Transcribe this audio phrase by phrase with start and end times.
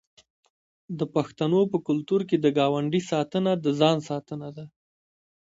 [0.99, 4.65] د پښتنو په کلتور کې د ګاونډي ساتنه د ځان ساتنه ده.